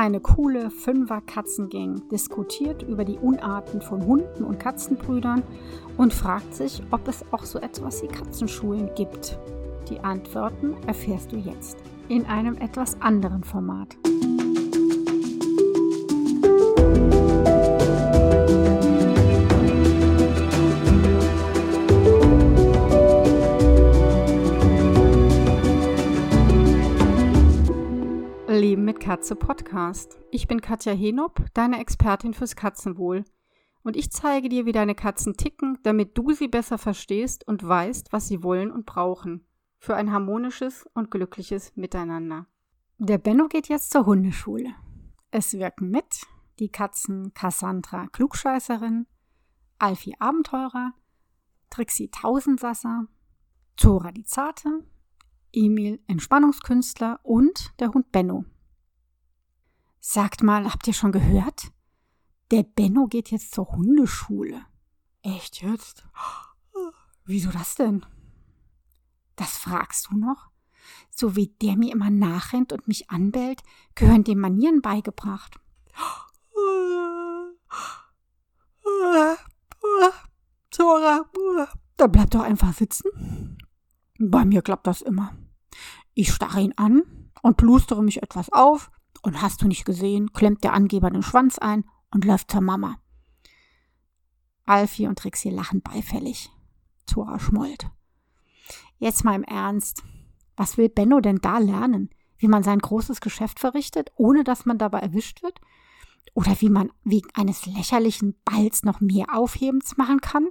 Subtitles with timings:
[0.00, 5.42] Eine coole Fünfer-Katzengang diskutiert über die Unarten von Hunden und Katzenbrüdern
[5.96, 9.36] und fragt sich, ob es auch so etwas wie Katzenschulen gibt.
[9.90, 13.96] Die Antworten erfährst du jetzt in einem etwas anderen Format.
[28.68, 30.20] Leben mit Katze Podcast.
[30.30, 33.24] Ich bin Katja Henop, deine Expertin fürs Katzenwohl.
[33.82, 38.12] Und ich zeige dir, wie deine Katzen ticken, damit du sie besser verstehst und weißt,
[38.12, 39.46] was sie wollen und brauchen.
[39.78, 42.46] Für ein harmonisches und glückliches Miteinander.
[42.98, 44.74] Der Benno geht jetzt zur Hundeschule.
[45.30, 46.26] Es wirken mit
[46.58, 49.06] die Katzen Cassandra Klugscheißerin,
[49.78, 50.92] Alfie Abenteurer,
[51.70, 53.06] Trixie Tausendsasser,
[53.78, 54.84] Zora die Zarte,
[55.54, 58.44] Emil Entspannungskünstler und der Hund Benno.
[60.10, 61.70] Sagt mal, habt ihr schon gehört?
[62.50, 64.64] Der Benno geht jetzt zur Hundeschule.
[65.20, 66.06] Echt jetzt?
[67.26, 68.06] Wieso das denn?
[69.36, 70.48] Das fragst du noch?
[71.10, 73.62] So wie der mir immer nachrennt und mich anbellt,
[73.94, 75.60] gehören dem Manieren beigebracht.
[81.98, 83.58] Da bleibt doch einfach sitzen.
[84.18, 85.36] Bei mir klappt das immer.
[86.14, 87.02] Ich starre ihn an
[87.42, 88.90] und plustere mich etwas auf,
[89.22, 93.00] und hast du nicht gesehen, klemmt der Angeber den Schwanz ein und läuft zur Mama.
[94.64, 96.50] Alfie und Trixie lachen beifällig.
[97.06, 97.90] Zora schmollt.
[98.98, 100.02] Jetzt mal im Ernst.
[100.56, 102.10] Was will Benno denn da lernen?
[102.36, 105.60] Wie man sein großes Geschäft verrichtet, ohne dass man dabei erwischt wird?
[106.34, 110.48] Oder wie man wegen eines lächerlichen Balls noch mehr Aufhebens machen kann?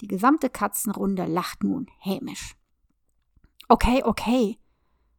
[0.00, 2.56] Die gesamte Katzenrunde lacht nun hämisch.
[3.68, 4.58] Okay, okay.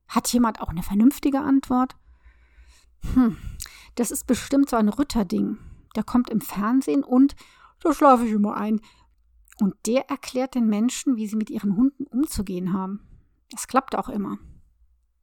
[0.07, 1.95] Hat jemand auch eine vernünftige Antwort?
[3.13, 3.37] Hm,
[3.95, 5.57] das ist bestimmt so ein Rütterding.
[5.95, 7.35] Der kommt im Fernsehen und
[7.79, 8.81] da schlafe ich immer ein.
[9.59, 13.01] Und der erklärt den Menschen, wie sie mit ihren Hunden umzugehen haben.
[13.51, 14.37] Das klappt auch immer.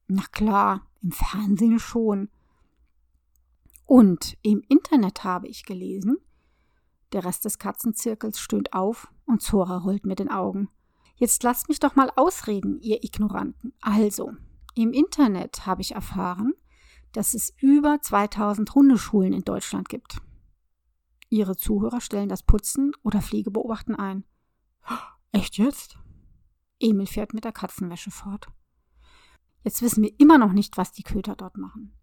[0.06, 2.31] Na klar, im Fernsehen schon.
[3.84, 6.16] Und im Internet habe ich gelesen,
[7.12, 10.70] der Rest des Katzenzirkels stöhnt auf und Zora rollt mit den Augen.
[11.16, 13.75] Jetzt lasst mich doch mal ausreden, ihr Ignoranten.
[13.82, 14.32] Also,
[14.75, 16.54] im Internet habe ich erfahren,
[17.12, 20.21] dass es über 2000 Hundeschulen in Deutschland gibt.
[21.28, 24.25] Ihre Zuhörer stellen das Putzen oder Pflegebeobachten ein.
[25.33, 25.99] Echt jetzt?
[26.78, 28.49] Emil fährt mit der Katzenwäsche fort.
[29.65, 31.95] Jetzt wissen wir immer noch nicht, was die Köter dort machen.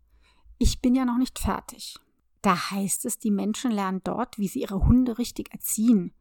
[0.58, 1.98] Ich bin ja noch nicht fertig.
[2.42, 6.14] Da heißt es, die Menschen lernen dort, wie sie ihre Hunde richtig erziehen.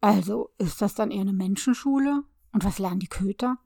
[0.00, 2.24] Also ist das dann eher eine Menschenschule?
[2.52, 3.58] Und was lernen die Köter?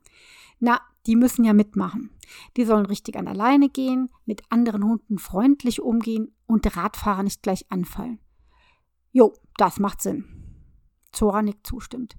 [0.59, 2.09] Na, die müssen ja mitmachen.
[2.57, 7.43] Die sollen richtig an der Leine gehen, mit anderen Hunden freundlich umgehen und Radfahrer nicht
[7.43, 8.19] gleich anfallen.
[9.11, 10.25] Jo, das macht Sinn.
[11.11, 12.17] Zora nickt zustimmt.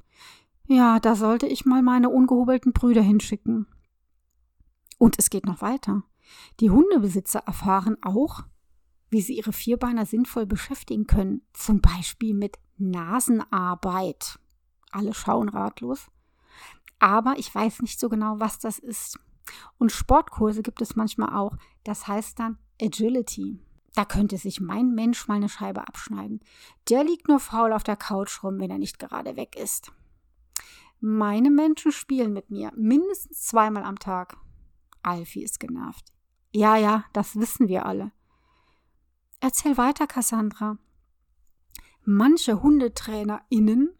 [0.66, 3.66] Ja, da sollte ich mal meine ungehobelten Brüder hinschicken.
[4.98, 6.02] Und es geht noch weiter.
[6.60, 8.44] Die Hundebesitzer erfahren auch,
[9.10, 14.41] wie sie ihre Vierbeiner sinnvoll beschäftigen können, zum Beispiel mit Nasenarbeit.
[14.91, 16.06] Alle schauen ratlos.
[16.98, 19.18] Aber ich weiß nicht so genau, was das ist.
[19.78, 21.56] Und Sportkurse gibt es manchmal auch.
[21.84, 23.60] Das heißt dann Agility.
[23.94, 26.40] Da könnte sich mein Mensch mal eine Scheibe abschneiden.
[26.90, 29.92] Der liegt nur faul auf der Couch rum, wenn er nicht gerade weg ist.
[31.00, 34.36] Meine Menschen spielen mit mir mindestens zweimal am Tag.
[35.02, 36.12] Alfie ist genervt.
[36.52, 38.12] Ja, ja, das wissen wir alle.
[39.40, 40.78] Erzähl weiter, Cassandra.
[42.04, 43.90] Manche HundetrainerInnen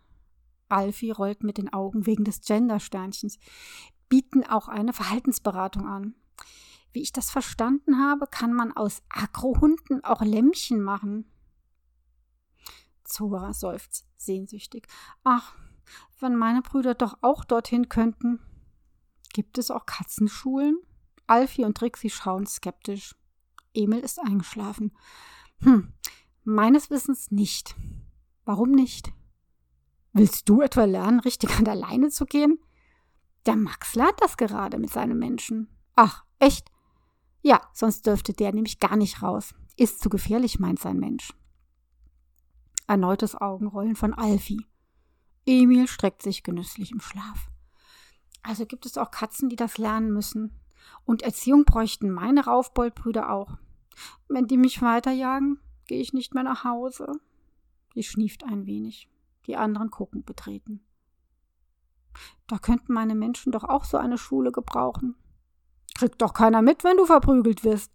[0.69, 3.39] Alfie rollt mit den Augen wegen des Gender-Sternchens,
[4.09, 6.15] bieten auch eine Verhaltensberatung an.
[6.93, 11.31] Wie ich das verstanden habe, kann man aus Agrohunden auch Lämmchen machen.
[13.05, 14.87] Zora seufzt sehnsüchtig.
[15.23, 15.55] Ach,
[16.21, 18.41] wenn meine Brüder doch auch dorthin könnten.
[19.33, 20.79] Gibt es auch Katzenschulen?
[21.27, 23.15] Alfie und Trixie schauen skeptisch.
[23.75, 24.97] Emil ist eingeschlafen.
[25.61, 25.93] Hm,
[26.45, 27.77] meines Wissens nicht.
[28.45, 29.13] Warum nicht?
[30.19, 32.59] Willst du etwa lernen, richtig an der Leine zu gehen?
[33.45, 35.69] Der Max lernt das gerade mit seinem Menschen.
[35.95, 36.71] Ach, echt?
[37.43, 39.55] Ja, sonst dürfte der nämlich gar nicht raus.
[39.77, 41.35] Ist zu gefährlich, meint sein Mensch.
[42.87, 44.65] Erneutes Augenrollen von Alfie.
[45.45, 47.51] Emil streckt sich genüsslich im Schlaf.
[48.43, 50.59] Also gibt es auch Katzen, die das lernen müssen.
[51.05, 53.59] Und Erziehung bräuchten meine Raufboldbrüder auch.
[54.29, 57.21] Wenn die mich weiterjagen, gehe ich nicht mehr nach Hause.
[57.95, 59.11] Sie schnieft ein wenig
[59.47, 60.85] die anderen gucken betreten.
[62.47, 65.17] Da könnten meine Menschen doch auch so eine Schule gebrauchen.
[65.95, 67.93] Kriegt doch keiner mit, wenn du verprügelt wirst.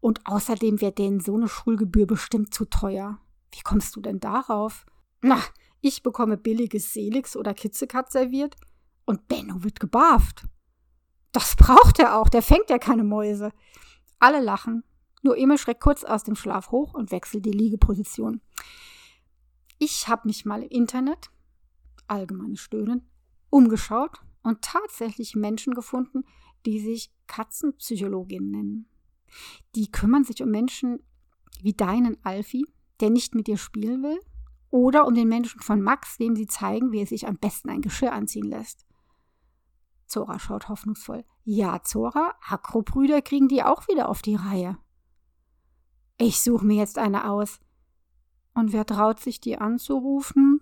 [0.00, 3.18] Und außerdem wäre denen so eine Schulgebühr bestimmt zu teuer.
[3.52, 4.86] Wie kommst du denn darauf?
[5.20, 5.38] Na,
[5.80, 8.56] ich bekomme billiges Selix oder Kitzekat serviert
[9.04, 10.46] und Benno wird gebarft.
[11.32, 13.52] Das braucht er auch, der fängt ja keine Mäuse.
[14.18, 14.84] Alle lachen,
[15.22, 18.40] nur Emil schreckt kurz aus dem Schlaf hoch und wechselt die Liegeposition.
[19.84, 21.32] Ich habe mich mal im Internet,
[22.06, 23.10] allgemeines Stöhnen,
[23.50, 26.22] umgeschaut und tatsächlich Menschen gefunden,
[26.64, 28.88] die sich Katzenpsychologin nennen.
[29.74, 31.00] Die kümmern sich um Menschen
[31.62, 32.64] wie deinen Alfie,
[33.00, 34.20] der nicht mit dir spielen will,
[34.70, 37.82] oder um den Menschen von Max, dem sie zeigen, wie er sich am besten ein
[37.82, 38.86] Geschirr anziehen lässt.
[40.06, 41.24] Zora schaut hoffnungsvoll.
[41.42, 44.78] Ja, Zora, Akrobrüder kriegen die auch wieder auf die Reihe.
[46.18, 47.58] Ich suche mir jetzt eine aus.
[48.54, 50.60] Und wer traut sich, die anzurufen?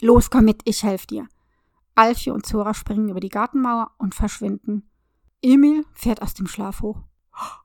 [0.00, 1.28] Los, komm mit, ich helfe dir.
[1.94, 4.88] Alfie und Zora springen über die Gartenmauer und verschwinden.
[5.42, 7.02] Emil fährt aus dem Schlaf hoch.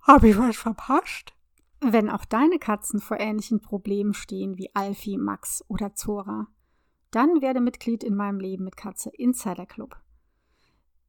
[0.02, 1.34] Hab ich was verpasst?
[1.82, 6.48] Wenn auch deine Katzen vor ähnlichen Problemen stehen wie Alfie, Max oder Zora,
[7.12, 9.96] dann werde Mitglied in meinem Leben mit Katze Insider Club,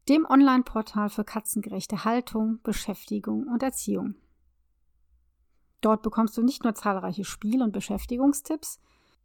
[0.08, 4.14] dem Online-Portal für katzengerechte Haltung, Beschäftigung und Erziehung.
[5.80, 8.80] Dort bekommst du nicht nur zahlreiche Spiel- und Beschäftigungstipps,